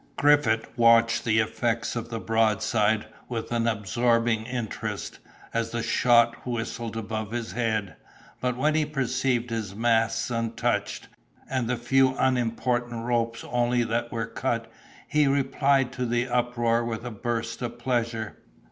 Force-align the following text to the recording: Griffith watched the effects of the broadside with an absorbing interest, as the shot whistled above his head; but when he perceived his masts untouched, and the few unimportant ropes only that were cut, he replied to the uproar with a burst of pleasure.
Griffith 0.17 0.65
watched 0.79 1.23
the 1.23 1.37
effects 1.37 1.95
of 1.95 2.09
the 2.09 2.19
broadside 2.19 3.05
with 3.29 3.51
an 3.51 3.67
absorbing 3.67 4.45
interest, 4.47 5.19
as 5.53 5.69
the 5.69 5.83
shot 5.83 6.43
whistled 6.43 6.97
above 6.97 7.29
his 7.29 7.51
head; 7.51 7.95
but 8.39 8.57
when 8.57 8.73
he 8.73 8.83
perceived 8.83 9.51
his 9.51 9.75
masts 9.75 10.31
untouched, 10.31 11.07
and 11.47 11.69
the 11.69 11.77
few 11.77 12.15
unimportant 12.17 13.05
ropes 13.05 13.43
only 13.51 13.83
that 13.83 14.11
were 14.11 14.25
cut, 14.25 14.71
he 15.07 15.27
replied 15.27 15.91
to 15.91 16.07
the 16.07 16.27
uproar 16.27 16.83
with 16.83 17.05
a 17.05 17.11
burst 17.11 17.61
of 17.61 17.77
pleasure. 17.77 18.37